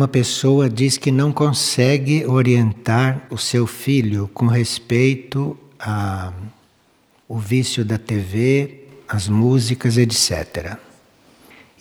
[0.00, 7.98] Uma pessoa diz que não consegue orientar o seu filho com respeito ao vício da
[7.98, 10.78] TV, as músicas, etc.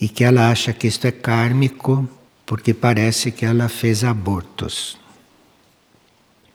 [0.01, 2.09] E que ela acha que isto é kármico
[2.45, 4.97] porque parece que ela fez abortos.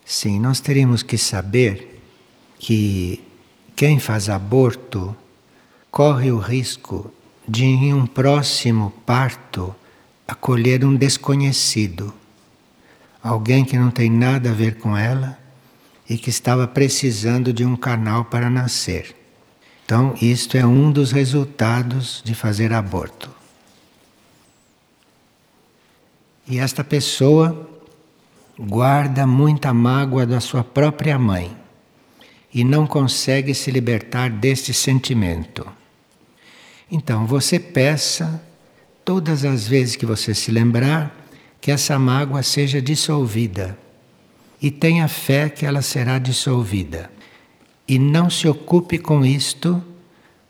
[0.05, 1.99] Sim, nós teríamos que saber
[2.59, 3.25] que
[3.75, 5.17] quem faz aborto
[5.91, 7.11] corre o risco
[7.49, 9.75] de, em um próximo parto,
[10.27, 12.13] acolher um desconhecido,
[13.23, 15.39] alguém que não tem nada a ver com ela
[16.09, 19.15] e que estava precisando de um canal para nascer.
[19.85, 23.31] Então, isto é um dos resultados de fazer aborto.
[26.47, 27.71] E esta pessoa
[28.59, 31.55] guarda muita mágoa da sua própria mãe
[32.53, 35.67] e não consegue se libertar deste sentimento.
[36.91, 38.43] Então, você peça
[39.05, 41.15] todas as vezes que você se lembrar,
[41.61, 43.79] que essa mágoa seja dissolvida.
[44.61, 47.11] E tenha fé que ela será dissolvida.
[47.87, 49.83] E não se ocupe com isto,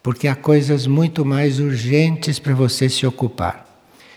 [0.02, 3.64] porque há coisas muito mais urgentes para você se ocupar.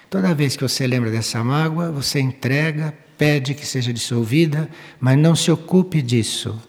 [0.10, 5.36] Toda vez que você lembra dessa mágoa, você entrega, pede que seja dissolvida, mas não
[5.36, 6.62] se ocupe disso.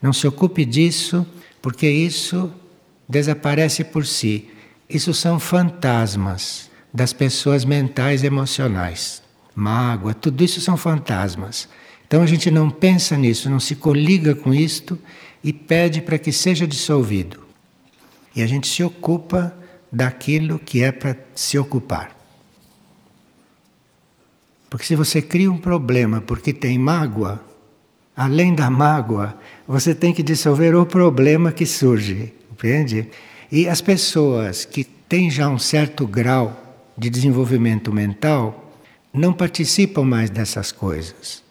[0.00, 1.26] Não se ocupe disso,
[1.60, 2.52] porque isso
[3.08, 4.48] desaparece por si.
[4.88, 9.22] Isso são fantasmas das pessoas mentais e emocionais.
[9.54, 11.68] Mágoa, tudo isso são fantasmas.
[12.06, 14.98] Então a gente não pensa nisso, não se coliga com isto
[15.44, 17.40] e pede para que seja dissolvido.
[18.34, 19.54] E a gente se ocupa
[19.92, 22.16] daquilo que é para se ocupar.
[24.70, 27.44] Porque se você cria um problema porque tem mágoa,
[28.16, 29.38] além da mágoa,
[29.68, 33.10] você tem que dissolver o problema que surge, entende?
[33.52, 36.62] E as pessoas que têm já um certo grau
[36.96, 38.72] de desenvolvimento mental
[39.12, 41.42] não participam mais dessas coisas.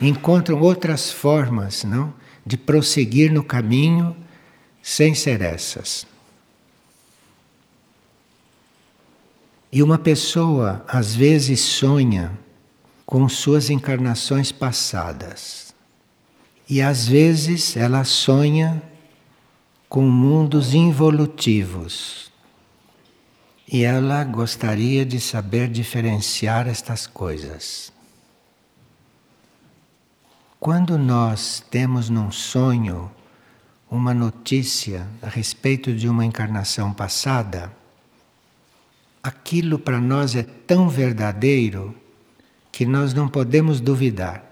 [0.00, 2.12] Encontram outras formas, não,
[2.44, 4.16] de prosseguir no caminho
[4.82, 6.06] sem ser essas.
[9.72, 12.38] E uma pessoa às vezes sonha
[13.04, 15.74] com suas encarnações passadas.
[16.68, 18.82] E às vezes ela sonha
[19.88, 22.26] com mundos involutivos
[23.68, 27.92] e ela gostaria de saber diferenciar estas coisas.
[30.60, 33.10] Quando nós temos num sonho
[33.90, 37.72] uma notícia a respeito de uma encarnação passada,
[39.22, 41.94] aquilo para nós é tão verdadeiro
[42.70, 44.44] que nós não podemos duvidar.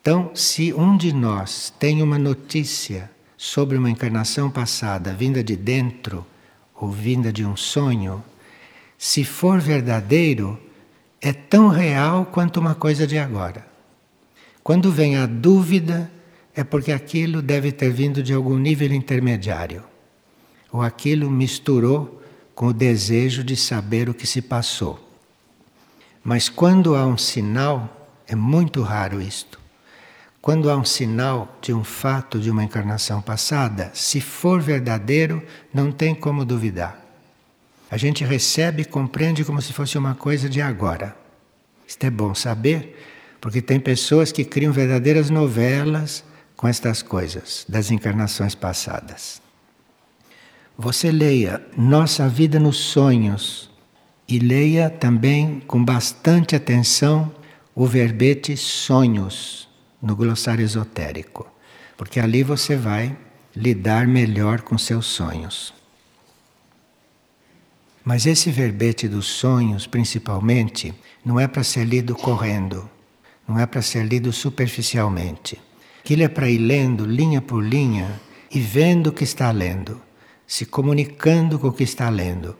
[0.00, 6.26] Então, se um de nós tem uma notícia sobre uma encarnação passada vinda de dentro,
[6.80, 8.24] ou vinda de um sonho,
[8.96, 10.58] se for verdadeiro,
[11.20, 13.66] é tão real quanto uma coisa de agora.
[14.62, 16.10] Quando vem a dúvida,
[16.54, 19.84] é porque aquilo deve ter vindo de algum nível intermediário,
[20.72, 22.22] ou aquilo misturou
[22.54, 24.98] com o desejo de saber o que se passou.
[26.24, 29.59] Mas quando há um sinal, é muito raro isto.
[30.42, 35.42] Quando há um sinal de um fato de uma encarnação passada, se for verdadeiro,
[35.72, 36.98] não tem como duvidar.
[37.90, 41.14] A gente recebe e compreende como se fosse uma coisa de agora.
[41.86, 42.98] Isto é bom saber,
[43.38, 46.24] porque tem pessoas que criam verdadeiras novelas
[46.56, 49.42] com estas coisas das encarnações passadas.
[50.78, 53.70] Você leia Nossa Vida nos Sonhos
[54.26, 57.30] e leia também com bastante atenção
[57.74, 59.69] o verbete sonhos
[60.00, 61.46] no glossário esotérico,
[61.96, 63.16] porque ali você vai
[63.54, 65.74] lidar melhor com seus sonhos.
[68.04, 70.94] Mas esse verbete dos sonhos, principalmente,
[71.24, 72.88] não é para ser lido correndo,
[73.46, 75.60] não é para ser lido superficialmente.
[76.00, 80.00] Aquilo é para ir lendo linha por linha e vendo o que está lendo,
[80.46, 82.56] se comunicando com o que está lendo,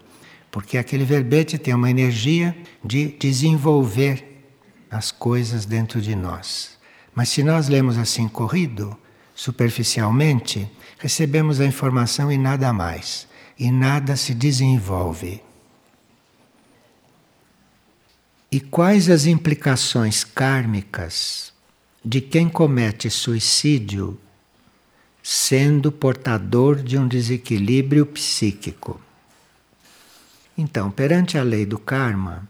[0.50, 4.44] porque aquele verbete tem uma energia de desenvolver
[4.90, 6.79] as coisas dentro de nós.
[7.14, 8.96] Mas se nós lemos assim corrido,
[9.34, 13.26] superficialmente, recebemos a informação e nada mais,
[13.58, 15.42] e nada se desenvolve.
[18.52, 21.52] E quais as implicações kármicas
[22.04, 24.18] de quem comete suicídio
[25.22, 29.00] sendo portador de um desequilíbrio psíquico?
[30.58, 32.48] Então, perante a lei do karma,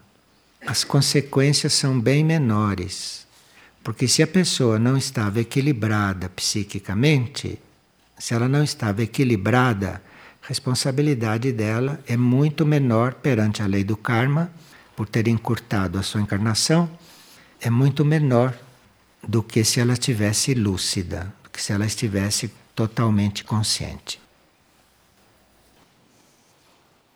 [0.65, 3.27] as consequências são bem menores
[3.83, 7.59] porque se a pessoa não estava equilibrada psiquicamente,
[8.17, 10.01] se ela não estava equilibrada,
[10.43, 14.51] a responsabilidade dela é muito menor perante a lei do karma,
[14.95, 16.89] por ter encurtado a sua encarnação,
[17.59, 18.55] é muito menor
[19.27, 24.19] do que se ela estivesse lúcida, do que se ela estivesse totalmente consciente.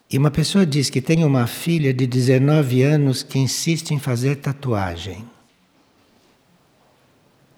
[0.10, 4.38] E uma pessoa diz que tem uma filha de 19 anos que insiste em fazer
[4.38, 5.35] tatuagem.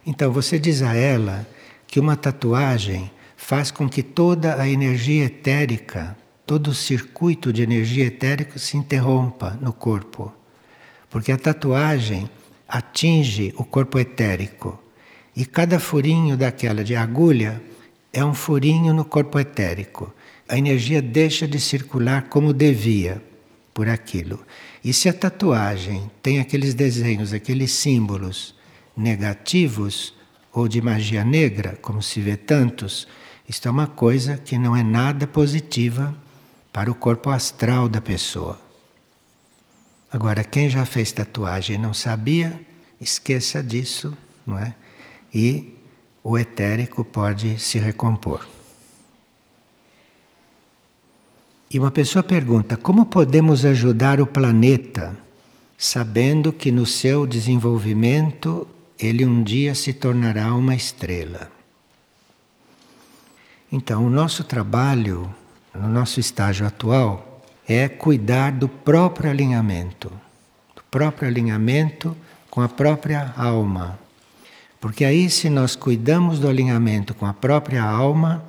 [0.07, 1.45] Então você diz a ela
[1.86, 6.15] que uma tatuagem faz com que toda a energia etérica,
[6.45, 10.33] todo o circuito de energia etérica se interrompa no corpo.
[11.09, 12.30] Porque a tatuagem
[12.65, 14.81] atinge o corpo etérico.
[15.36, 17.62] E cada furinho daquela de agulha
[18.13, 20.13] é um furinho no corpo etérico.
[20.48, 23.21] A energia deixa de circular como devia
[23.74, 24.39] por aquilo.
[24.81, 28.56] E se a tatuagem tem aqueles desenhos, aqueles símbolos
[28.98, 30.14] negativos
[30.52, 33.08] ou de magia negra, como se vê tantos,
[33.48, 36.14] isto é uma coisa que não é nada positiva
[36.74, 38.60] para o corpo astral da pessoa.
[40.12, 42.60] Agora, quem já fez tatuagem e não sabia,
[43.00, 44.74] esqueça disso, não é?
[45.34, 45.76] E
[46.24, 48.46] o etérico pode se recompor.
[51.70, 55.18] E uma pessoa pergunta: como podemos ajudar o planeta,
[55.78, 58.68] sabendo que no seu desenvolvimento
[59.00, 61.52] ele um dia se tornará uma estrela?
[63.72, 65.34] Então, o nosso trabalho,
[65.76, 70.10] no nosso estágio atual, é cuidar do próprio alinhamento,
[70.76, 72.16] do próprio alinhamento
[72.50, 74.00] com a própria alma.
[74.80, 78.44] Porque aí, se nós cuidamos do alinhamento com a própria alma,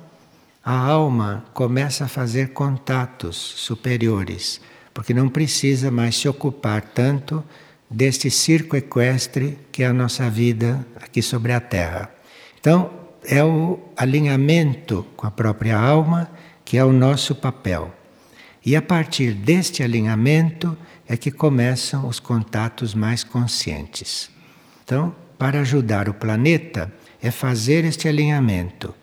[0.63, 4.61] a alma começa a fazer contatos superiores,
[4.93, 7.43] porque não precisa mais se ocupar tanto
[7.89, 12.11] deste circo equestre que é a nossa vida aqui sobre a Terra.
[12.59, 12.91] Então,
[13.23, 16.29] é o alinhamento com a própria alma
[16.63, 17.93] que é o nosso papel.
[18.65, 20.77] E a partir deste alinhamento
[21.07, 24.29] é que começam os contatos mais conscientes.
[24.83, 28.93] Então, para ajudar o planeta, é fazer este alinhamento,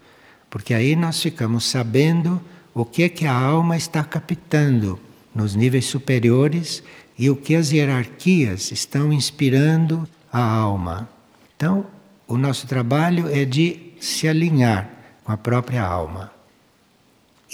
[0.49, 2.41] porque aí nós ficamos sabendo
[2.73, 5.01] o que é que a alma está captando
[5.37, 6.83] nos níveis superiores
[7.19, 11.09] e o que as hierarquias estão inspirando a alma.
[11.55, 11.87] Então,
[12.27, 14.91] o nosso trabalho é de se alinhar
[15.23, 16.33] com a própria alma.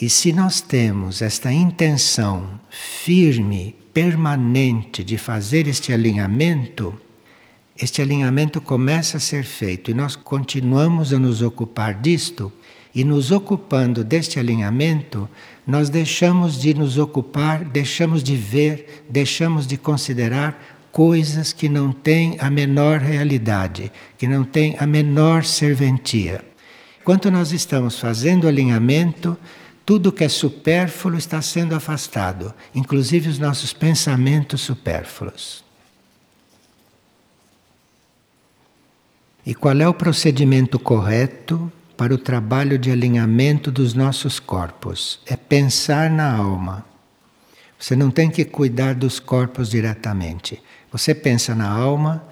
[0.01, 6.99] E se nós temos esta intenção firme, permanente de fazer este alinhamento,
[7.77, 12.53] este alinhamento começa a ser feito e nós continuamos a nos ocupar disto,
[12.95, 15.29] e nos ocupando deste alinhamento,
[15.67, 22.37] nós deixamos de nos ocupar, deixamos de ver, deixamos de considerar coisas que não têm
[22.39, 26.45] a menor realidade, que não têm a menor serventia.
[27.01, 29.37] Enquanto nós estamos fazendo alinhamento,
[29.87, 35.65] tudo que é supérfluo está sendo afastado, inclusive os nossos pensamentos supérfluos.
[39.45, 45.21] E qual é o procedimento correto para o trabalho de alinhamento dos nossos corpos?
[45.27, 46.85] É pensar na alma.
[47.79, 50.63] Você não tem que cuidar dos corpos diretamente.
[50.91, 52.23] Você pensa na alma,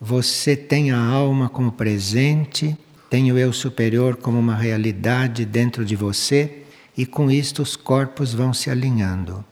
[0.00, 2.76] você tem a alma como presente,
[3.08, 6.62] tem o eu superior como uma realidade dentro de você
[6.96, 9.44] e com isto os corpos vão se alinhando,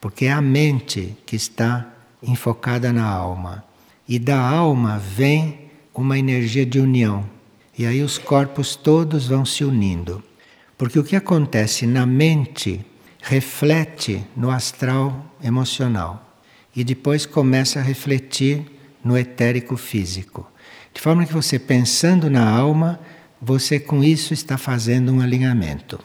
[0.00, 1.86] porque é a mente que está
[2.22, 3.64] enfocada na alma.
[4.08, 7.28] E da alma vem uma energia de união.
[7.78, 10.20] E aí os corpos todos vão se unindo.
[10.76, 12.84] Porque o que acontece na mente
[13.22, 16.40] reflete no astral emocional
[16.74, 18.66] e depois começa a refletir
[19.04, 20.50] no etérico físico.
[20.92, 22.98] De forma que você pensando na alma,
[23.40, 26.00] você com isso está fazendo um alinhamento.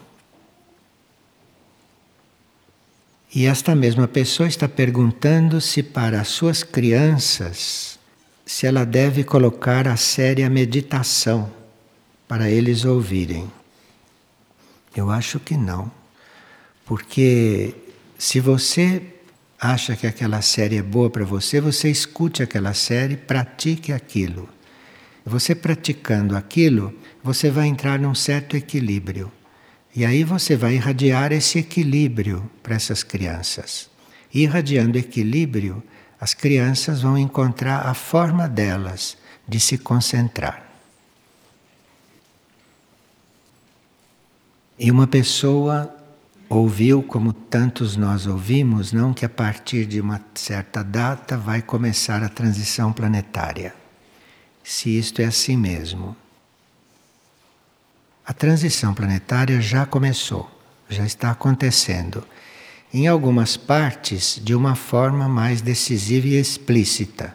[3.34, 7.98] E esta mesma pessoa está perguntando se para as suas crianças
[8.46, 11.63] se ela deve colocar a séria meditação
[12.26, 13.50] para eles ouvirem.
[14.96, 15.90] Eu acho que não.
[16.84, 17.74] Porque
[18.18, 19.02] se você
[19.58, 24.48] acha que aquela série é boa para você, você escute aquela série, pratique aquilo.
[25.24, 29.32] Você praticando aquilo, você vai entrar num certo equilíbrio.
[29.96, 33.88] E aí você vai irradiar esse equilíbrio para essas crianças.
[34.32, 35.82] Irradiando equilíbrio,
[36.20, 39.16] as crianças vão encontrar a forma delas
[39.48, 40.73] de se concentrar.
[44.84, 45.96] E uma pessoa
[46.46, 52.22] ouviu, como tantos nós ouvimos, não que a partir de uma certa data vai começar
[52.22, 53.74] a transição planetária.
[54.62, 56.14] Se isto é assim mesmo.
[58.26, 60.50] A transição planetária já começou,
[60.86, 62.22] já está acontecendo.
[62.92, 67.34] Em algumas partes, de uma forma mais decisiva e explícita.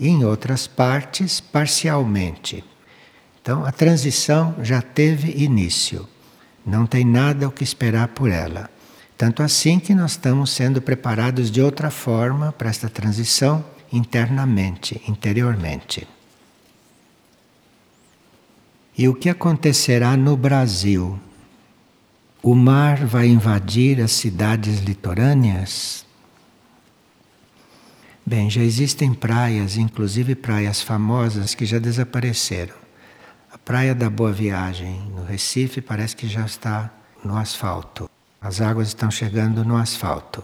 [0.00, 2.64] e em outras partes parcialmente.
[3.40, 6.08] Então a transição já teve início.
[6.68, 8.68] Não tem nada o que esperar por ela.
[9.16, 16.06] Tanto assim que nós estamos sendo preparados de outra forma para esta transição internamente, interiormente.
[18.96, 21.18] E o que acontecerá no Brasil?
[22.42, 26.04] O mar vai invadir as cidades litorâneas?
[28.26, 32.87] Bem, já existem praias, inclusive praias famosas, que já desapareceram.
[33.68, 36.90] Praia da Boa Viagem, no Recife, parece que já está
[37.22, 38.08] no asfalto.
[38.40, 40.42] As águas estão chegando no asfalto,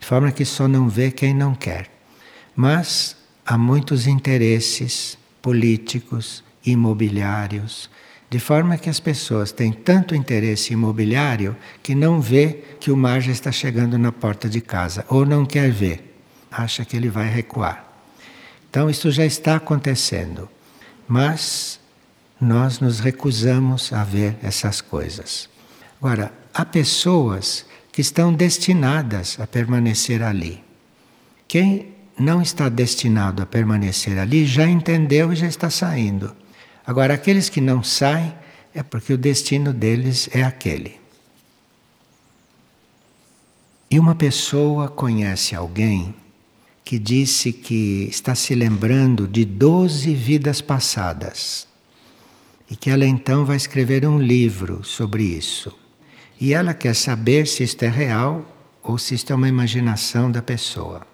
[0.00, 1.90] de forma que só não vê quem não quer.
[2.56, 3.14] Mas
[3.44, 7.90] há muitos interesses políticos, imobiliários,
[8.30, 13.20] de forma que as pessoas têm tanto interesse imobiliário que não vê que o mar
[13.20, 16.16] já está chegando na porta de casa, ou não quer ver,
[16.50, 17.86] acha que ele vai recuar.
[18.70, 20.48] Então isso já está acontecendo,
[21.06, 21.81] mas
[22.42, 25.48] nós nos recusamos a ver essas coisas.
[26.00, 30.62] Agora, há pessoas que estão destinadas a permanecer ali.
[31.46, 36.34] Quem não está destinado a permanecer ali já entendeu e já está saindo.
[36.84, 38.34] Agora, aqueles que não saem
[38.74, 41.00] é porque o destino deles é aquele.
[43.88, 46.12] E uma pessoa conhece alguém
[46.84, 51.70] que disse que está se lembrando de 12 vidas passadas
[52.72, 55.78] e que ela então vai escrever um livro sobre isso.
[56.40, 58.42] E ela quer saber se isto é real
[58.82, 61.06] ou se isto é uma imaginação da pessoa.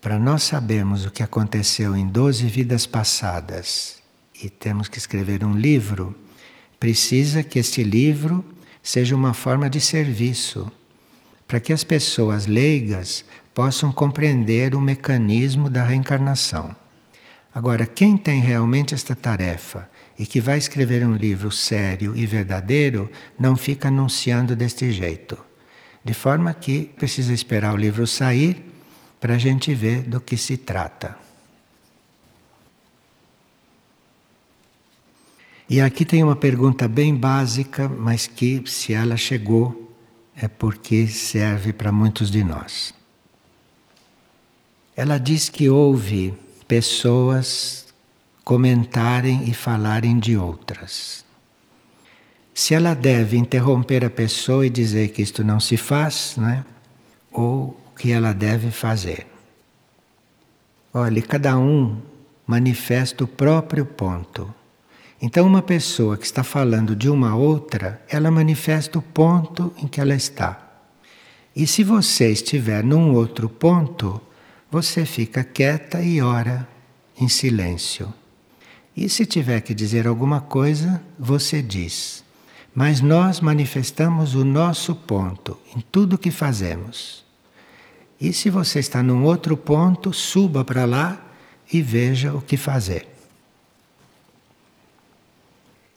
[0.00, 3.98] Para nós sabermos o que aconteceu em 12 vidas passadas
[4.42, 6.16] e temos que escrever um livro,
[6.80, 8.42] precisa que este livro
[8.82, 10.72] seja uma forma de serviço,
[11.46, 16.74] para que as pessoas leigas possam compreender o mecanismo da reencarnação.
[17.54, 23.10] Agora, quem tem realmente esta tarefa e que vai escrever um livro sério e verdadeiro,
[23.38, 25.38] não fica anunciando deste jeito.
[26.04, 28.64] De forma que precisa esperar o livro sair
[29.20, 31.16] para a gente ver do que se trata.
[35.68, 39.94] E aqui tem uma pergunta bem básica, mas que, se ela chegou,
[40.36, 42.94] é porque serve para muitos de nós.
[44.94, 46.34] Ela diz que houve
[46.72, 47.84] pessoas
[48.42, 51.22] comentarem e falarem de outras.
[52.54, 56.64] Se ela deve interromper a pessoa e dizer que isto não se faz, né?
[57.30, 59.26] ou o que ela deve fazer.
[60.94, 62.00] Olhe, cada um
[62.46, 64.48] manifesta o próprio ponto.
[65.20, 70.00] Então, uma pessoa que está falando de uma outra, ela manifesta o ponto em que
[70.00, 70.58] ela está.
[71.54, 74.18] E se você estiver num outro ponto,
[74.72, 76.66] você fica quieta e ora
[77.20, 78.10] em silêncio.
[78.96, 82.24] E se tiver que dizer alguma coisa, você diz.
[82.74, 87.22] Mas nós manifestamos o nosso ponto em tudo que fazemos.
[88.18, 91.22] E se você está num outro ponto, suba para lá
[91.70, 93.06] e veja o que fazer.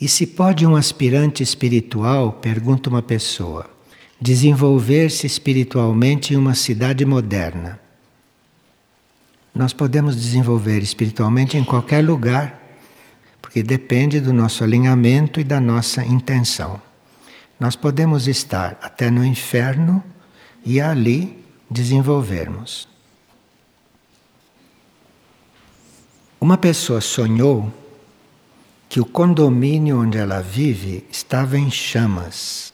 [0.01, 3.69] E se pode um aspirante espiritual, pergunta uma pessoa,
[4.19, 7.84] desenvolver-se espiritualmente em uma cidade moderna?
[9.55, 12.61] Nós podemos desenvolver espiritualmente em qualquer lugar,
[13.41, 16.81] porque depende do nosso alinhamento e da nossa intenção.
[17.57, 20.03] Nós podemos estar até no inferno
[20.65, 22.85] e ali desenvolvermos.
[26.41, 27.71] Uma pessoa sonhou
[28.89, 32.73] que o condomínio onde ela vive estava em chamas.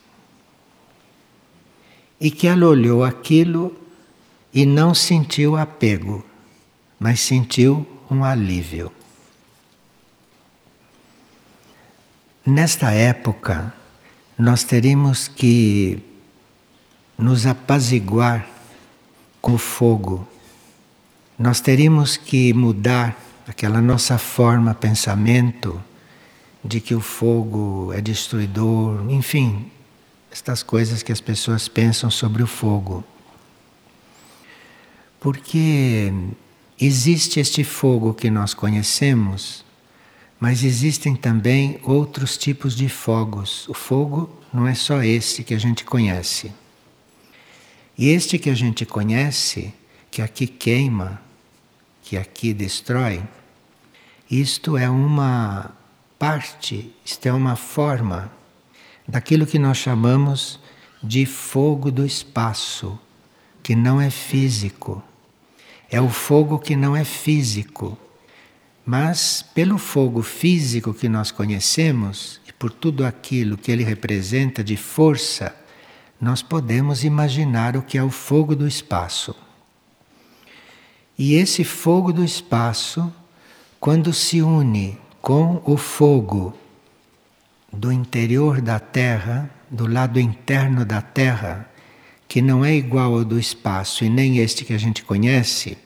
[2.19, 3.75] E que ela olhou aquilo
[4.51, 6.30] e não sentiu apego
[7.01, 8.91] mas sentiu um alívio.
[12.46, 13.74] Nesta época,
[14.38, 15.98] nós teríamos que
[17.17, 18.48] nos apaziguar
[19.41, 20.27] com o fogo.
[21.39, 25.84] Nós teríamos que mudar aquela nossa forma pensamento
[26.63, 29.72] de que o fogo é destruidor, enfim,
[30.31, 33.03] estas coisas que as pessoas pensam sobre o fogo.
[35.20, 36.13] Porque
[36.83, 39.63] Existe este fogo que nós conhecemos,
[40.39, 43.69] mas existem também outros tipos de fogos.
[43.69, 46.51] O fogo não é só esse que a gente conhece.
[47.95, 49.71] E este que a gente conhece,
[50.09, 51.21] que aqui queima,
[52.01, 53.21] que aqui destrói,
[54.27, 55.69] isto é uma
[56.17, 58.31] parte, isto é uma forma
[59.07, 60.59] daquilo que nós chamamos
[61.03, 62.97] de fogo do espaço,
[63.61, 65.03] que não é físico
[65.91, 67.98] é o fogo que não é físico.
[68.86, 74.77] Mas pelo fogo físico que nós conhecemos e por tudo aquilo que ele representa de
[74.77, 75.53] força,
[76.19, 79.36] nós podemos imaginar o que é o fogo do espaço.
[81.17, 83.13] E esse fogo do espaço,
[83.79, 86.57] quando se une com o fogo
[87.71, 91.69] do interior da Terra, do lado interno da Terra,
[92.31, 95.77] que não é igual ao do espaço e nem este que a gente conhece,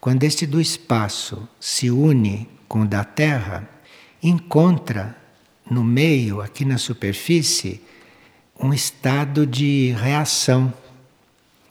[0.00, 3.70] quando este do espaço se une com o da Terra,
[4.20, 5.16] encontra
[5.70, 7.80] no meio, aqui na superfície,
[8.58, 10.74] um estado de reação.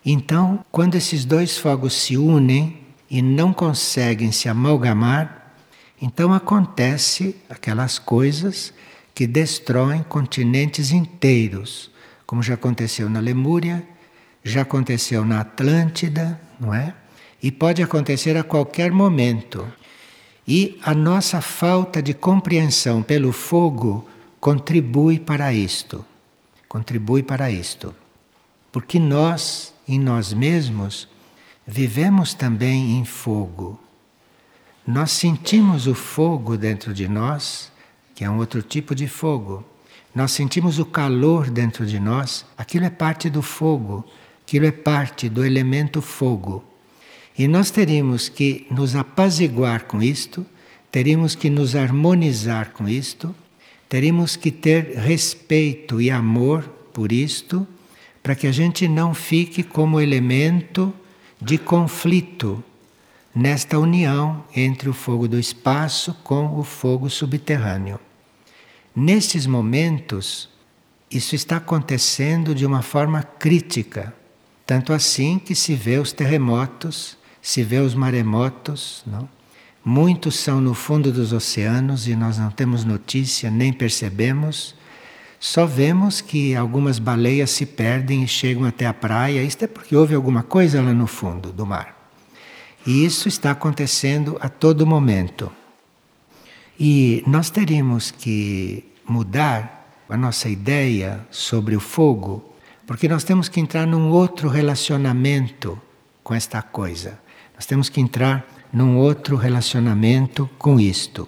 [0.06, 2.78] Então, quando esses dois fogos se unem
[3.12, 5.58] e não conseguem se amalgamar,
[6.02, 8.74] então acontece aquelas coisas
[9.14, 11.92] que destroem continentes inteiros,
[12.26, 13.86] como já aconteceu na Lemúria,
[14.46, 16.94] já aconteceu na Atlântida, não é?
[17.44, 19.68] E pode acontecer a qualquer momento.
[20.48, 24.08] E a nossa falta de compreensão pelo fogo
[24.40, 26.06] contribui para isto.
[26.70, 27.94] Contribui para isto.
[28.72, 31.10] Porque nós, em nós mesmos,
[31.66, 33.80] vivemos também em fogo.
[34.86, 37.74] Nós sentimos o fogo dentro de nós
[38.16, 39.64] que é um outro tipo de fogo.
[40.16, 44.06] Nós sentimos o calor dentro de nós, aquilo é parte do fogo,
[44.46, 46.64] aquilo é parte do elemento fogo.
[47.36, 50.46] E nós teríamos que nos apaziguar com isto,
[50.92, 53.36] teríamos que nos harmonizar com isto,
[53.90, 56.62] teríamos que ter respeito e amor
[56.94, 57.68] por isto,
[58.22, 60.94] para que a gente não fique como elemento
[61.42, 62.64] de conflito
[63.34, 68.00] nesta união entre o fogo do espaço com o fogo subterrâneo.
[68.96, 70.50] Nestes momentos,
[71.10, 74.14] isso está acontecendo de uma forma crítica,
[74.66, 79.30] tanto assim que se vê os terremotos, se vê os maremotos, não?
[79.88, 84.74] Muitos são no fundo dos oceanos e nós não temos notícia, nem percebemos.
[85.40, 89.44] Só vemos que algumas baleias se perdem e chegam até a praia.
[89.44, 92.10] Isto é porque houve alguma coisa lá no fundo do mar.
[92.84, 95.52] E isso está acontecendo a todo momento.
[96.80, 102.55] E nós teríamos que mudar a nossa ideia sobre o fogo,
[102.86, 105.82] porque nós temos que entrar num outro relacionamento
[106.24, 107.20] com esta coisa.
[107.56, 111.28] Nós temos que entrar num outro relacionamento com isto.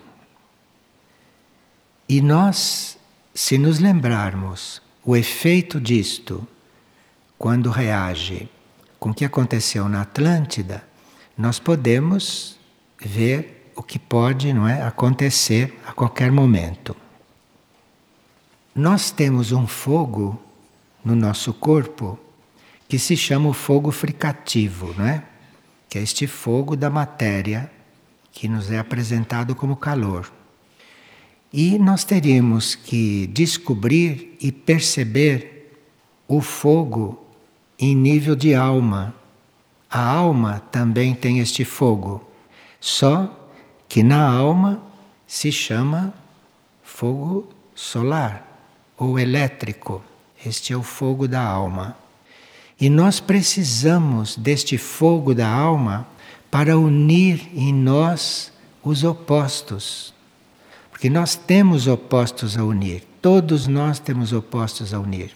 [2.07, 2.97] E nós,
[3.33, 6.47] se nos lembrarmos o efeito disto,
[7.37, 8.49] quando reage
[8.99, 10.83] com o que aconteceu na Atlântida,
[11.37, 12.57] nós podemos
[12.99, 16.95] ver o que pode não é, acontecer a qualquer momento.
[18.73, 20.41] Nós temos um fogo
[21.07, 22.19] no nosso corpo
[22.89, 25.23] que se chama o fogo fricativo, não é?
[25.89, 27.71] que é este fogo da matéria
[28.33, 30.29] que nos é apresentado como calor.
[31.51, 35.79] E nós teríamos que descobrir e perceber
[36.27, 37.25] o fogo
[37.79, 39.15] em nível de alma.
[39.89, 42.29] A alma também tem este fogo,
[42.81, 43.49] só
[43.87, 44.83] que na alma
[45.25, 46.13] se chama
[46.83, 48.45] fogo solar
[48.97, 50.03] ou elétrico.
[50.45, 51.97] Este é o fogo da alma.
[52.79, 56.07] E nós precisamos deste fogo da alma
[56.51, 58.51] para unir em nós
[58.83, 60.13] os opostos.
[60.91, 65.31] Porque nós temos opostos a unir, todos nós temos opostos a unir.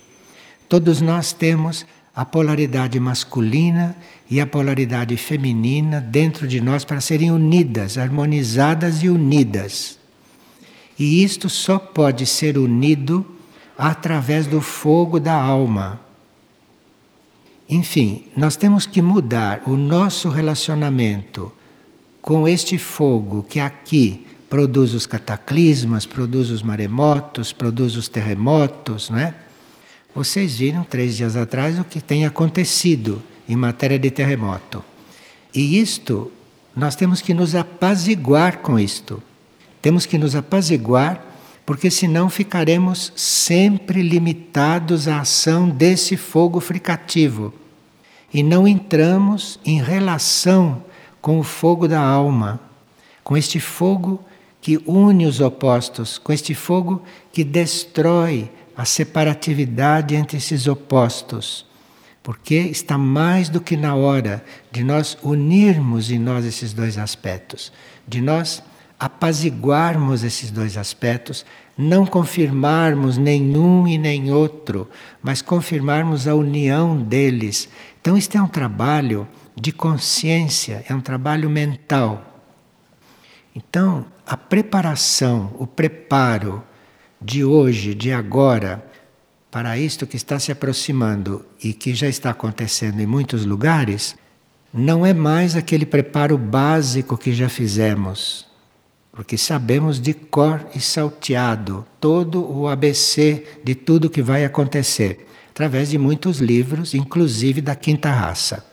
[0.67, 1.85] Todos nós temos
[2.15, 3.95] a polaridade masculina
[4.29, 9.97] e a polaridade feminina dentro de nós para serem unidas, harmonizadas e unidas.
[10.97, 13.25] E isto só pode ser unido
[13.77, 15.99] através do fogo da alma.
[17.69, 21.51] Enfim, nós temos que mudar o nosso relacionamento
[22.21, 29.17] com este fogo que aqui produz os cataclismas, produz os maremotos, produz os terremotos, não
[29.17, 29.33] é?
[30.13, 34.83] Vocês viram três dias atrás o que tem acontecido em matéria de terremoto.
[35.55, 36.29] E isto,
[36.75, 39.23] nós temos que nos apaziguar com isto.
[39.81, 41.25] Temos que nos apaziguar,
[41.65, 47.53] porque senão ficaremos sempre limitados à ação desse fogo fricativo.
[48.33, 50.83] E não entramos em relação
[51.21, 52.59] com o fogo da alma,
[53.23, 54.23] com este fogo
[54.59, 61.65] que une os opostos, com este fogo que destrói a separatividade entre esses opostos,
[62.23, 67.71] porque está mais do que na hora de nós unirmos em nós esses dois aspectos,
[68.07, 68.63] de nós
[69.01, 71.43] apaziguarmos esses dois aspectos,
[71.75, 74.87] não confirmarmos nenhum e nem outro,
[75.23, 77.67] mas confirmarmos a união deles.
[77.99, 79.27] Então, este é um trabalho
[79.59, 82.45] de consciência, é um trabalho mental.
[83.55, 86.63] Então, a preparação, o preparo
[87.19, 88.85] de hoje, de agora,
[89.49, 94.15] para isto que está se aproximando e que já está acontecendo em muitos lugares,
[94.71, 98.50] não é mais aquele preparo básico que já fizemos,
[99.21, 105.91] porque sabemos de cor e salteado todo o ABC de tudo que vai acontecer, através
[105.91, 108.65] de muitos livros, inclusive da quinta raça.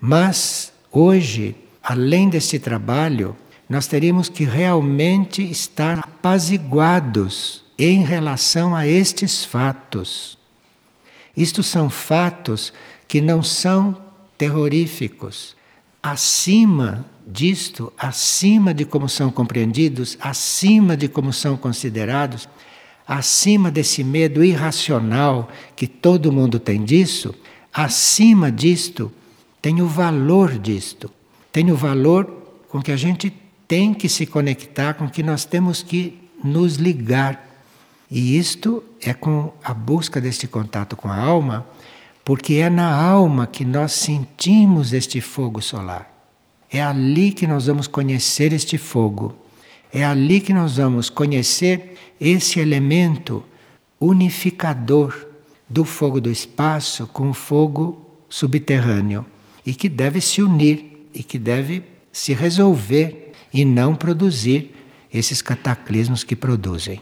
[0.00, 3.36] Mas hoje, além deste trabalho,
[3.68, 10.38] nós teríamos que realmente estar apaziguados em relação a estes fatos.
[11.36, 12.72] Isto são fatos
[13.06, 13.94] que não são
[14.38, 15.54] terroríficos.
[16.02, 22.48] Acima disto, acima de como são compreendidos, acima de como são considerados,
[23.06, 27.34] acima desse medo irracional que todo mundo tem disso,
[27.72, 29.12] acima disto,
[29.60, 31.08] tem o valor disto.
[31.52, 32.24] Tem o valor
[32.68, 33.32] com que a gente
[33.68, 37.48] tem que se conectar, com que nós temos que nos ligar.
[38.10, 41.64] E isto é com a busca deste contato com a alma
[42.24, 46.10] porque é na alma que nós sentimos este fogo solar.
[46.70, 49.34] É ali que nós vamos conhecer este fogo.
[49.92, 53.44] É ali que nós vamos conhecer esse elemento
[54.00, 55.14] unificador
[55.68, 59.26] do fogo do espaço com o fogo subterrâneo
[59.66, 64.74] e que deve se unir e que deve se resolver e não produzir
[65.12, 67.00] esses cataclismos que produzem.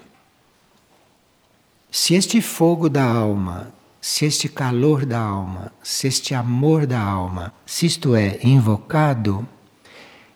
[1.90, 7.52] Se este fogo da alma se este calor da alma, se este amor da alma,
[7.66, 9.46] se isto é invocado,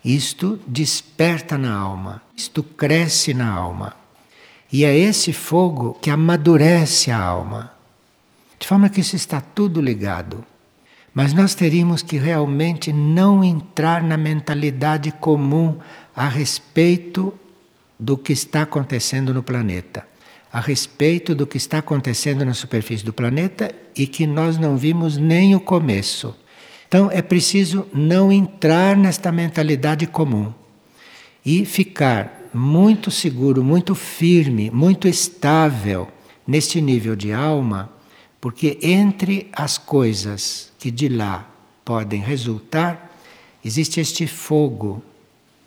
[0.05, 3.96] isto desperta na alma, isto cresce na alma.
[4.70, 7.72] E é esse fogo que amadurece a alma.
[8.59, 10.44] De forma que isso está tudo ligado.
[11.14, 15.79] Mas nós teríamos que realmente não entrar na mentalidade comum
[16.14, 17.33] a respeito
[17.98, 20.13] do que está acontecendo no planeta
[20.54, 25.16] a respeito do que está acontecendo na superfície do planeta e que nós não vimos
[25.16, 26.32] nem o começo.
[26.86, 30.54] Então é preciso não entrar nesta mentalidade comum
[31.44, 36.06] e ficar muito seguro, muito firme, muito estável
[36.46, 37.90] neste nível de alma,
[38.40, 41.50] porque entre as coisas que de lá
[41.84, 43.18] podem resultar,
[43.64, 45.02] existe este fogo,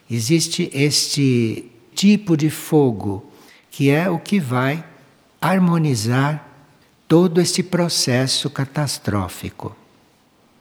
[0.10, 3.28] existe este tipo de fogo
[3.78, 4.84] que é o que vai
[5.40, 6.44] harmonizar
[7.08, 9.76] todo esse processo catastrófico.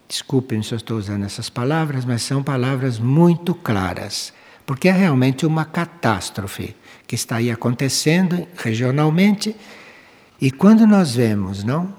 [0.06, 4.34] Desculpem se eu estou usando essas palavras, mas são palavras muito claras,
[4.66, 6.76] porque é realmente uma catástrofe
[7.06, 9.56] que está aí acontecendo regionalmente.
[10.38, 11.94] E quando nós vemos, não,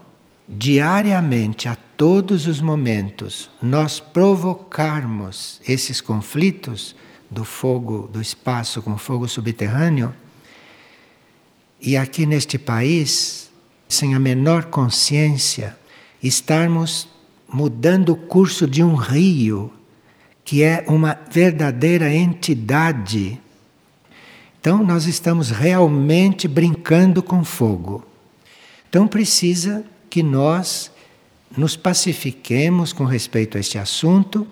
[0.48, 6.96] diariamente, a todos os momentos, nós provocarmos esses conflitos
[7.28, 10.14] do fogo do espaço com o fogo subterrâneo,
[11.82, 13.50] e aqui neste país,
[13.88, 15.78] sem a menor consciência,
[16.22, 17.08] estarmos
[17.48, 19.72] mudando o curso de um rio
[20.44, 23.40] que é uma verdadeira entidade.
[24.60, 28.04] Então, nós estamos realmente brincando com fogo.
[28.90, 30.90] Então, precisa que nós
[31.56, 34.48] nos pacifiquemos com respeito a este assunto,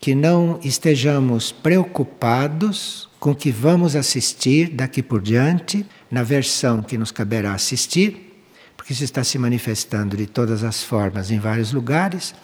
[0.00, 6.98] que não estejamos preocupados com o que vamos assistir daqui por diante na versão que
[6.98, 8.30] nos caberá assistir,
[8.76, 12.34] porque isso está se manifestando de todas as formas em vários lugares,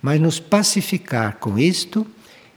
[0.00, 2.06] mas nos pacificar com isto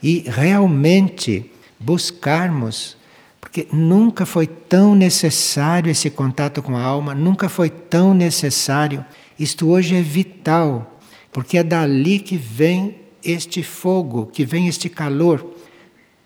[0.02, 2.98] e realmente buscarmos,
[3.40, 9.06] porque nunca foi tão necessário esse contato com a alma, nunca foi tão necessário.
[9.38, 11.00] Isto hoje é vital,
[11.32, 15.46] porque é dali que vem este fogo, que vem este calor,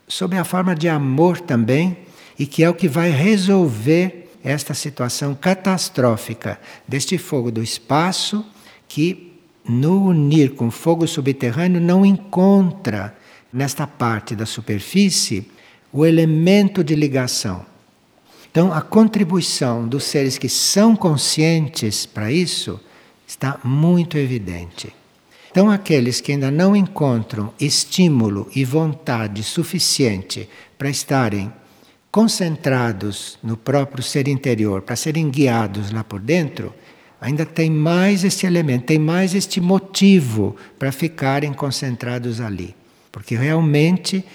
[0.07, 1.97] sob a forma de amor também,
[2.37, 8.45] e que é o que vai resolver esta situação catastrófica deste fogo do espaço
[8.87, 9.33] que,
[9.67, 13.15] no unir com fogo subterrâneo, não encontra
[13.51, 15.49] nesta parte da superfície
[15.91, 17.65] o elemento de ligação.
[18.51, 22.79] Então, a contribuição dos seres que são conscientes para isso
[23.27, 24.93] está muito evidente.
[25.51, 30.47] Então, aqueles que ainda não encontram estímulo e vontade suficiente
[30.77, 31.51] para estarem
[32.11, 36.73] concentrados no próprio ser interior, para serem guiados lá por dentro,
[37.21, 42.75] ainda tem mais este elemento, tem mais este motivo para ficarem concentrados ali.
[43.11, 44.25] Porque realmente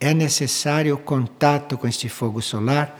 [0.00, 2.98] é necessário o contato com este fogo solar,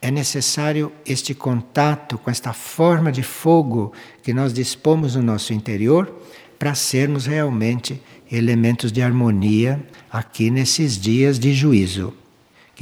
[0.00, 3.92] é necessário este contato com esta forma de fogo
[4.22, 6.12] que nós dispomos no nosso interior,
[6.58, 12.14] para sermos realmente elementos de harmonia aqui nesses dias de juízo.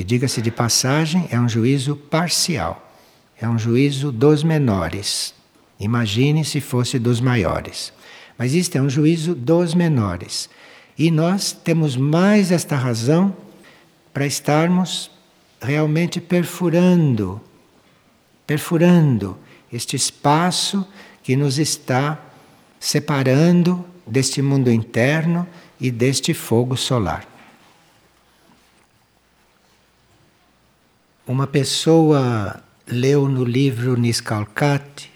[0.00, 2.90] Que, diga-se de passagem, é um juízo parcial,
[3.38, 5.34] é um juízo dos menores.
[5.78, 7.92] Imagine se fosse dos maiores.
[8.38, 10.48] Mas isto é um juízo dos menores.
[10.96, 13.36] E nós temos mais esta razão
[14.10, 15.10] para estarmos
[15.60, 17.38] realmente perfurando,
[18.46, 19.36] perfurando
[19.70, 20.82] este espaço
[21.22, 22.18] que nos está
[22.80, 25.46] separando deste mundo interno
[25.78, 27.28] e deste fogo solar.
[31.30, 35.12] Uma pessoa leu no livro Niskalkati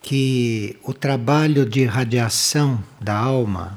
[0.00, 3.76] que o trabalho de radiação da alma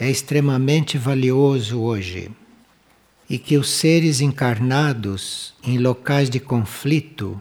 [0.00, 2.30] é extremamente valioso hoje
[3.28, 7.38] e que os seres encarnados em locais de conflito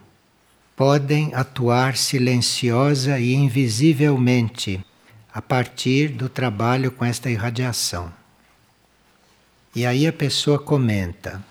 [0.75, 4.85] podem atuar silenciosa e invisivelmente
[5.33, 8.11] a partir do trabalho com esta irradiação.
[9.73, 11.41] E aí a pessoa comenta: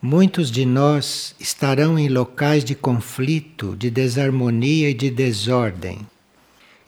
[0.00, 6.06] muitos de nós estarão em locais de conflito, de desarmonia e de desordem,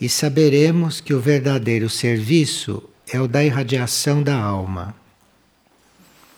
[0.01, 4.95] e saberemos que o verdadeiro serviço é o da irradiação da alma.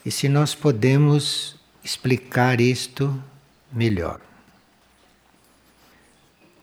[0.05, 1.55] E se nós podemos
[1.85, 3.23] explicar isto
[3.73, 4.21] melhor.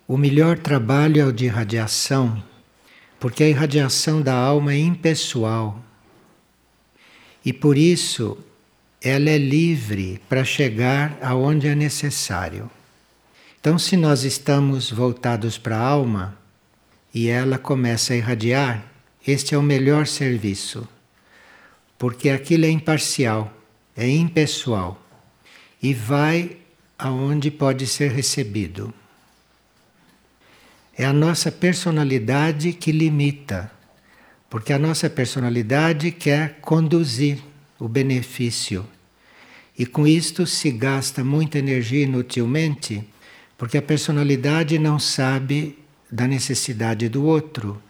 [0.07, 2.43] O melhor trabalho é o de irradiação,
[3.19, 5.81] porque a irradiação da alma é impessoal.
[7.45, 8.37] E por isso
[9.01, 12.69] ela é livre para chegar aonde é necessário.
[13.59, 16.37] Então, se nós estamos voltados para a alma
[17.13, 18.85] e ela começa a irradiar,
[19.25, 20.87] este é o melhor serviço,
[21.97, 23.53] porque aquilo é imparcial,
[23.95, 25.01] é impessoal
[25.81, 26.57] e vai
[26.97, 28.93] aonde pode ser recebido.
[30.97, 33.71] É a nossa personalidade que limita,
[34.49, 37.41] porque a nossa personalidade quer conduzir
[37.79, 38.85] o benefício.
[39.77, 43.07] E com isto se gasta muita energia inutilmente,
[43.57, 45.79] porque a personalidade não sabe
[46.11, 47.81] da necessidade do outro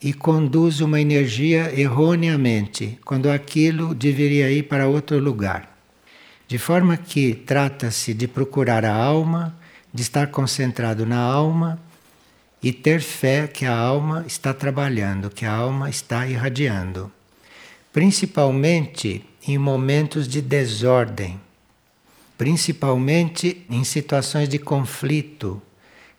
[0.00, 5.76] e conduz uma energia erroneamente, quando aquilo deveria ir para outro lugar.
[6.46, 9.58] De forma que trata-se de procurar a alma,
[9.92, 11.80] de estar concentrado na alma
[12.62, 17.12] e ter fé que a alma está trabalhando, que a alma está irradiando
[17.98, 21.40] principalmente em momentos de desordem,
[22.38, 25.60] principalmente em situações de conflito,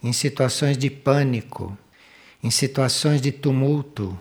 [0.03, 1.77] em situações de pânico,
[2.43, 4.19] em situações de tumulto,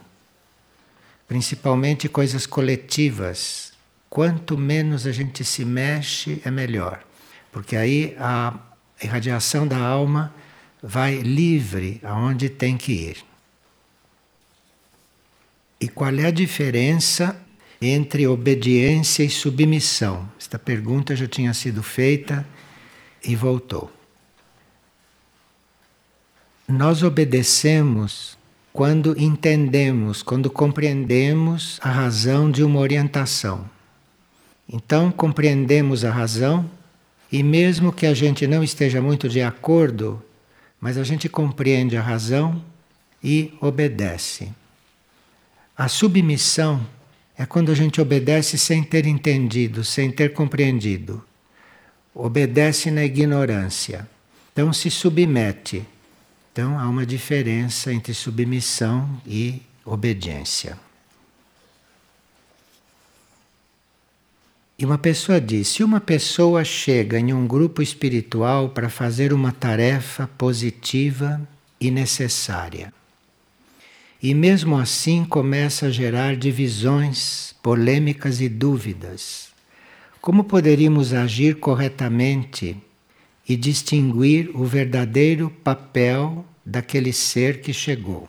[1.27, 3.73] principalmente coisas coletivas.
[4.09, 7.05] Quanto menos a gente se mexe, é melhor,
[7.51, 8.55] porque aí a
[9.03, 10.33] irradiação da alma
[10.81, 13.25] vai livre aonde tem que ir.
[15.81, 17.47] E qual é a diferença
[17.80, 20.28] entre obediência e submissão?
[20.38, 22.46] Esta pergunta já tinha sido feita
[23.24, 23.90] e voltou.
[26.68, 28.36] Nós obedecemos
[28.72, 33.68] quando entendemos, quando compreendemos a razão de uma orientação.
[34.68, 36.70] Então, compreendemos a razão
[37.32, 40.22] e, mesmo que a gente não esteja muito de acordo,
[40.80, 42.62] mas a gente compreende a razão
[43.24, 44.52] e obedece.
[45.76, 46.86] A submissão
[47.38, 51.24] é quando a gente obedece sem ter entendido, sem ter compreendido.
[52.12, 54.09] Obedece na ignorância.
[54.53, 55.87] Então se submete.
[56.53, 60.77] Então há uma diferença entre submissão e obediência.
[64.77, 69.53] E uma pessoa diz: se uma pessoa chega em um grupo espiritual para fazer uma
[69.53, 71.40] tarefa positiva
[71.81, 72.92] e necessária,
[74.22, 79.48] e mesmo assim começa a gerar divisões, polêmicas e dúvidas.
[80.20, 82.76] Como poderíamos agir corretamente
[83.48, 88.28] e distinguir o verdadeiro papel daquele ser que chegou?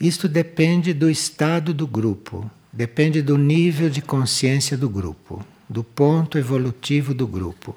[0.00, 6.36] Isto depende do estado do grupo, depende do nível de consciência do grupo, do ponto
[6.36, 7.76] evolutivo do grupo.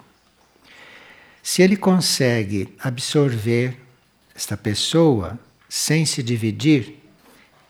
[1.44, 3.78] Se ele consegue absorver
[4.36, 7.04] esta pessoa sem se dividir,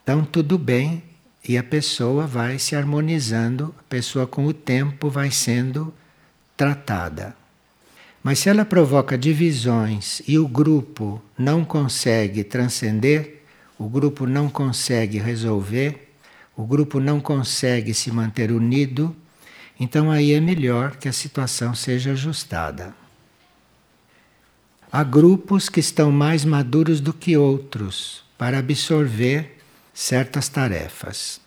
[0.04, 1.04] então tudo bem
[1.48, 5.94] e a pessoa vai se harmonizando, a pessoa com o tempo vai sendo
[6.56, 7.36] tratada.
[8.22, 13.44] Mas se ela provoca divisões e o grupo não consegue transcender,
[13.80, 16.12] o grupo não consegue resolver,
[16.56, 19.16] o grupo não consegue se manter unido,
[19.80, 22.94] então aí é melhor que a situação seja ajustada.
[24.92, 29.58] Há grupos que estão mais maduros do que outros para absorver
[29.94, 31.42] certas tarefas.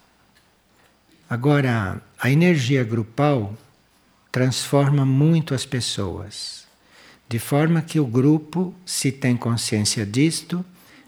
[1.28, 3.56] Agora, a energia grupal
[4.32, 6.66] transforma muito as pessoas,
[7.28, 10.64] de forma que o grupo, se tem consciência disto,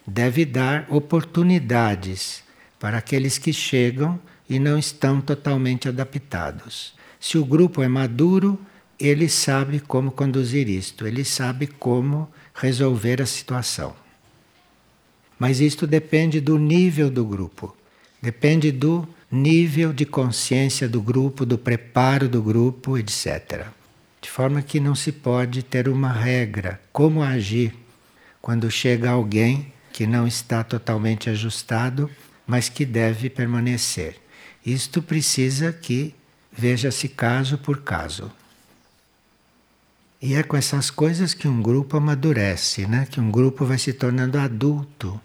[0.07, 2.43] deve dar oportunidades
[2.79, 6.95] para aqueles que chegam e não estão totalmente adaptados.
[7.19, 8.59] Se o grupo é maduro,
[9.07, 13.95] ele sabe como conduzir isto, ele sabe como resolver a situação.
[15.39, 17.77] Mas isto depende do nível do grupo,
[18.21, 23.67] depende do nível de consciência do grupo, do preparo do grupo, etc.
[24.21, 27.75] De forma que não se pode ter uma regra como agir
[28.41, 32.11] quando chega alguém que não está totalmente ajustado,
[32.47, 34.17] mas que deve permanecer.
[34.65, 36.15] Isto precisa que
[36.53, 38.31] veja-se caso por caso.
[40.23, 43.09] E é com essas coisas que um grupo amadurece, né?
[43.11, 45.21] que um grupo vai se tornando adulto.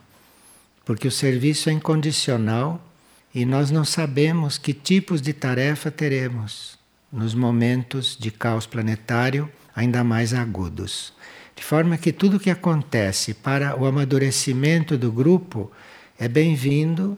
[0.84, 2.84] Porque o serviço é incondicional
[3.32, 6.80] e nós não sabemos que tipos de tarefa teremos
[7.12, 11.14] nos momentos de caos planetário ainda mais agudos.
[11.56, 15.72] De forma que tudo que acontece para o amadurecimento do grupo
[16.18, 17.16] é bem-vindo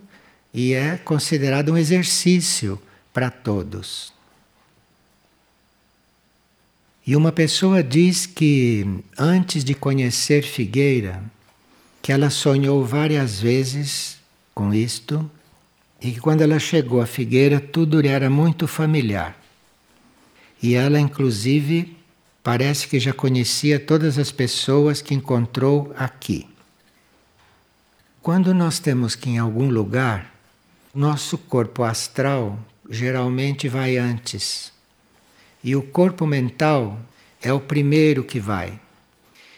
[0.53, 2.77] e é considerado um exercício
[3.13, 4.18] para todos.
[7.09, 8.85] E uma pessoa diz que
[9.17, 11.23] antes de conhecer Figueira,
[12.03, 14.19] que ela sonhou várias vezes
[14.53, 15.27] com isto
[15.99, 19.35] e que quando ela chegou à Figueira tudo lhe era muito familiar.
[20.61, 21.97] E ela inclusive
[22.43, 26.47] Parece que já conhecia todas as pessoas que encontrou aqui.
[28.21, 30.33] Quando nós temos que ir em algum lugar,
[30.93, 32.57] nosso corpo astral
[32.89, 34.78] geralmente vai antes.
[35.63, 36.99] E o corpo mental
[37.41, 38.79] é o primeiro que vai.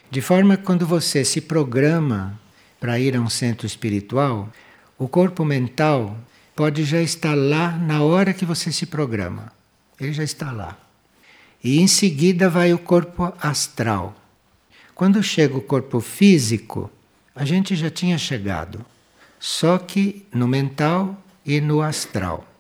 [0.10, 2.40] De forma que quando você se programa
[2.80, 4.50] para ir a um centro espiritual,
[4.98, 6.18] o corpo mental
[6.56, 9.52] pode já estar lá na hora que você se programa.
[10.00, 10.78] Ele já está lá.
[11.64, 14.16] E em seguida vai o corpo astral.
[14.96, 16.92] Quando chega o corpo físico,
[17.36, 18.86] a gente já tinha chegado,
[19.40, 22.51] só que no mental e no astral.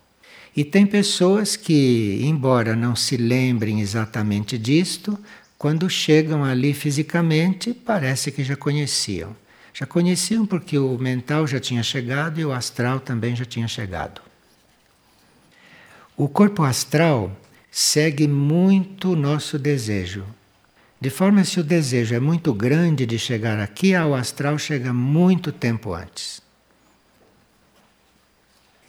[0.55, 5.17] E tem pessoas que, embora não se lembrem exatamente disto,
[5.57, 9.35] quando chegam ali fisicamente, parece que já conheciam.
[9.73, 14.21] Já conheciam porque o mental já tinha chegado e o astral também já tinha chegado.
[16.17, 17.31] O corpo astral
[17.71, 20.25] segue muito o nosso desejo.
[20.99, 24.91] De forma que se o desejo é muito grande de chegar aqui, ao astral chega
[24.91, 26.40] muito tempo antes.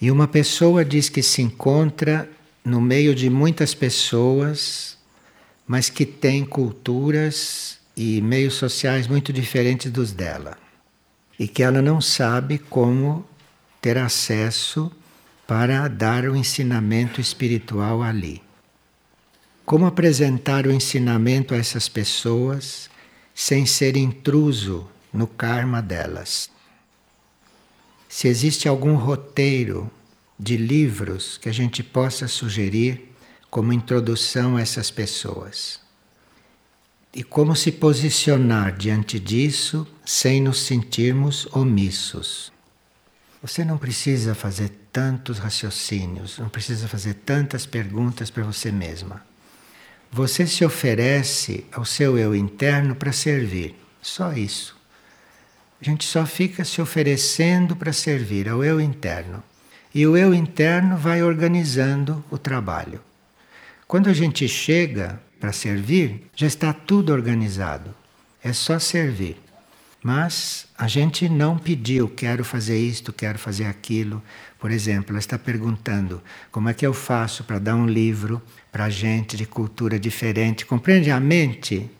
[0.02, 2.28] E uma pessoa diz que se encontra
[2.64, 4.98] no meio de muitas pessoas,
[5.64, 10.58] mas que tem culturas e meios sociais muito diferentes dos dela.
[11.38, 13.24] E que ela não sabe como
[13.80, 14.90] ter acesso
[15.46, 18.42] para dar o ensinamento espiritual ali.
[19.64, 22.90] Como apresentar o ensinamento a essas pessoas
[23.32, 26.51] sem ser intruso no karma delas?
[28.14, 29.90] Se existe algum roteiro
[30.38, 33.10] de livros que a gente possa sugerir
[33.48, 35.80] como introdução a essas pessoas.
[37.14, 42.52] E como se posicionar diante disso sem nos sentirmos omissos.
[43.40, 49.24] Você não precisa fazer tantos raciocínios, não precisa fazer tantas perguntas para você mesma.
[50.10, 53.74] Você se oferece ao seu eu interno para servir.
[54.02, 54.81] Só isso.
[55.82, 59.42] A gente só fica se oferecendo para servir ao eu interno.
[59.92, 63.00] E o eu interno vai organizando o trabalho.
[63.88, 67.92] Quando a gente chega para servir, já está tudo organizado.
[68.44, 69.36] É só servir.
[70.00, 74.22] Mas a gente não pediu, quero fazer isto, quero fazer aquilo.
[74.60, 78.40] Por exemplo, ela está perguntando como é que eu faço para dar um livro
[78.70, 80.64] para gente de cultura diferente.
[80.64, 81.90] Compreende a mente?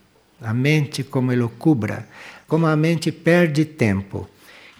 [0.40, 2.08] A mente como elocubra,
[2.52, 4.28] como a mente perde tempo.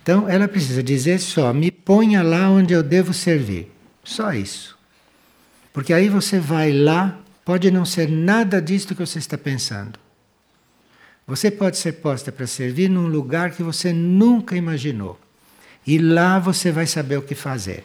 [0.03, 3.73] Então ela precisa dizer só: me ponha lá onde eu devo servir.
[4.05, 4.77] Só isso.
[5.73, 9.99] Porque aí você vai lá, pode não ser nada disto que você está pensando.
[11.27, 15.18] Você pode ser posta para servir num lugar que você nunca imaginou.
[15.87, 17.85] E lá você vai saber o que fazer.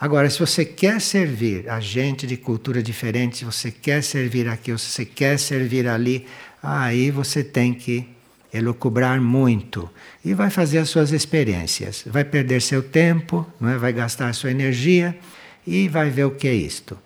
[0.00, 4.72] Agora, se você quer servir a gente de cultura diferente, se você quer servir aqui
[4.72, 6.26] ou se você quer servir ali,
[6.62, 8.13] aí você tem que
[8.54, 9.90] elucubrar muito
[10.24, 12.04] e vai fazer as suas experiências.
[12.06, 13.76] Vai perder seu tempo, não é?
[13.76, 15.18] vai gastar sua energia
[15.66, 16.96] e vai ver o que é isto.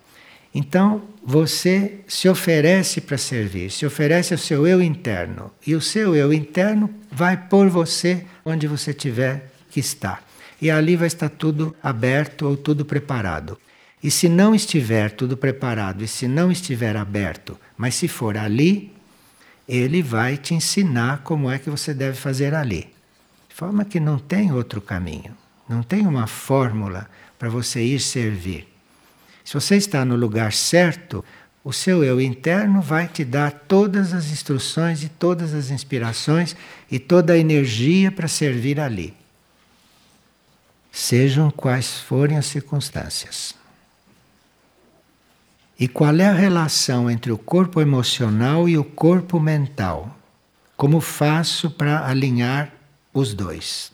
[0.54, 5.50] Então, você se oferece para servir, se oferece ao seu eu interno.
[5.66, 10.22] E o seu eu interno vai por você onde você tiver que estar.
[10.60, 13.58] E ali vai estar tudo aberto ou tudo preparado.
[14.02, 18.92] E se não estiver tudo preparado, e se não estiver aberto, mas se for ali,
[19.68, 22.88] ele vai te ensinar como é que você deve fazer ali.
[23.48, 25.36] De forma que não tem outro caminho,
[25.68, 27.08] não tem uma fórmula
[27.38, 28.66] para você ir servir.
[29.44, 31.24] Se você está no lugar certo,
[31.62, 36.56] o seu eu interno vai te dar todas as instruções e todas as inspirações
[36.90, 39.14] e toda a energia para servir ali.
[40.90, 43.54] Sejam quais forem as circunstâncias.
[45.78, 50.18] E qual é a relação entre o corpo emocional e o corpo mental?
[50.76, 52.72] Como faço para alinhar
[53.14, 53.92] os dois?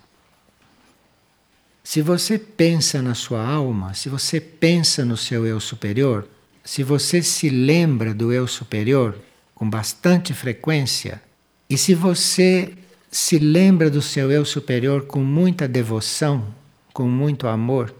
[1.83, 6.27] Se você pensa na sua alma, se você pensa no seu eu superior,
[6.65, 9.19] se você se lembra do eu superior
[9.55, 11.21] com bastante frequência,
[11.69, 12.73] e se você
[13.11, 16.47] se lembra do seu eu superior com muita devoção,
[16.95, 17.95] com muito amor,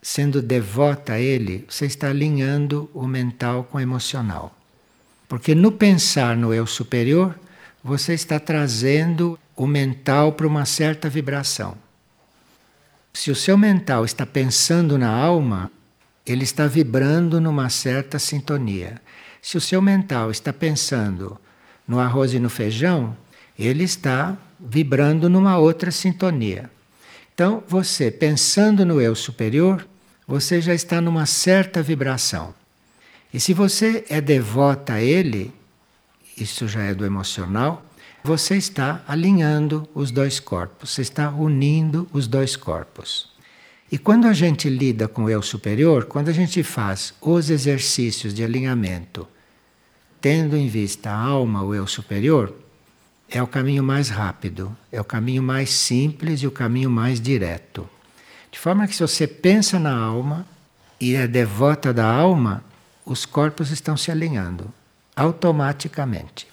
[0.00, 4.56] sendo devota a ele, você está alinhando o mental com o emocional.
[5.28, 7.38] Porque no pensar no eu superior,
[7.82, 11.76] você está trazendo o mental para uma certa vibração.
[13.12, 15.70] Se o seu mental está pensando na alma,
[16.24, 19.00] ele está vibrando numa certa sintonia.
[19.42, 21.38] Se o seu mental está pensando
[21.86, 23.16] no arroz e no feijão,
[23.58, 26.70] ele está vibrando numa outra sintonia.
[27.38, 29.86] Então, você pensando no eu superior,
[30.26, 32.52] você já está numa certa vibração.
[33.32, 35.52] E se você é devota a ele,
[36.36, 37.86] isso já é do emocional,
[38.24, 43.30] você está alinhando os dois corpos, você está unindo os dois corpos.
[43.92, 48.34] E quando a gente lida com o eu superior, quando a gente faz os exercícios
[48.34, 49.28] de alinhamento,
[50.20, 52.52] tendo em vista a alma, o eu superior,
[53.30, 57.88] é o caminho mais rápido, é o caminho mais simples e o caminho mais direto.
[58.50, 60.46] De forma que se você pensa na alma
[61.00, 62.64] e é devota da alma,
[63.04, 64.72] os corpos estão se alinhando
[65.14, 66.46] automaticamente.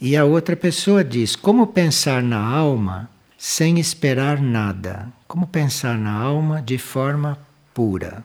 [0.00, 5.08] E a outra pessoa diz: como pensar na alma sem esperar nada?
[5.26, 7.38] Como pensar na alma de forma
[7.74, 8.24] pura?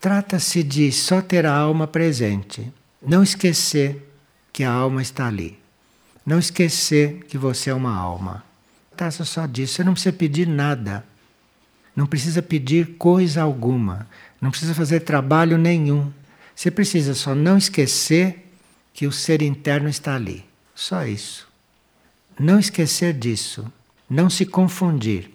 [0.00, 4.02] Trata-se de só ter a alma presente, não esquecer
[4.52, 5.58] que a alma está ali,
[6.24, 8.44] não esquecer que você é uma alma.
[8.96, 11.04] Trata só disso, você não precisa pedir nada,
[11.94, 14.06] não precisa pedir coisa alguma,
[14.40, 16.12] não precisa fazer trabalho nenhum.
[16.54, 18.50] Você precisa só não esquecer
[18.94, 20.44] que o ser interno está ali.
[20.74, 21.46] Só isso.
[22.38, 23.70] Não esquecer disso.
[24.08, 25.30] Não se confundir.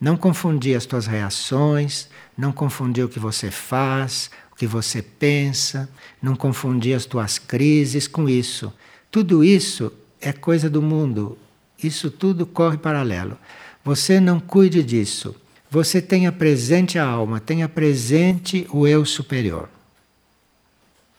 [0.00, 5.88] Não confundir as tuas reações, não confundir o que você faz, que você pensa,
[6.20, 8.72] não confundir as tuas crises com isso.
[9.10, 11.38] Tudo isso é coisa do mundo.
[11.82, 13.36] Isso tudo corre paralelo.
[13.84, 15.36] Você não cuide disso.
[15.70, 19.68] Você tenha presente a alma, tenha presente o eu superior.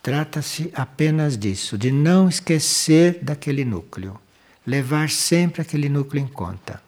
[0.01, 4.17] Trata-se apenas disso, de não esquecer daquele núcleo,
[4.65, 6.81] levar sempre aquele núcleo em conta.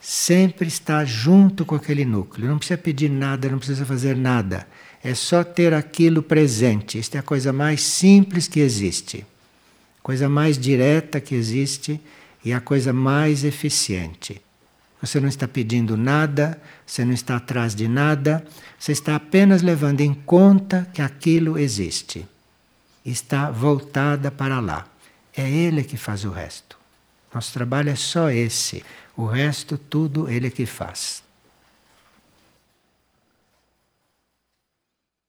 [0.00, 4.66] Sempre estar junto com aquele núcleo, não precisa pedir nada, não precisa fazer nada,
[5.02, 6.98] é só ter aquilo presente.
[6.98, 9.26] Isto é a coisa mais simples que existe,
[10.02, 12.00] coisa mais direta que existe
[12.44, 14.40] e a coisa mais eficiente.
[15.00, 18.44] Você não está pedindo nada, você não está atrás de nada,
[18.78, 22.26] você está apenas levando em conta que aquilo existe.
[23.04, 24.86] Está voltada para lá.
[25.34, 26.76] É Ele que faz o resto.
[27.32, 28.84] Nosso trabalho é só esse.
[29.16, 31.22] O resto, tudo Ele que faz.